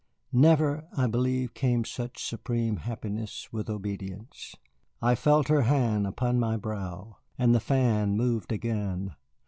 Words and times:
Never, 0.33 0.87
I 0.97 1.05
believe, 1.05 1.53
came 1.53 1.85
such 1.85 2.23
supreme 2.25 2.77
happiness 2.77 3.53
with 3.53 3.69
obedience. 3.69 4.55
I 4.99 5.13
felt 5.13 5.47
her 5.49 5.61
hand 5.61 6.07
upon 6.07 6.39
my 6.39 6.57
brow, 6.57 7.17
and 7.37 7.53
the 7.53 7.59
fan 7.59 8.17
moved 8.17 8.51
again. 8.51 9.15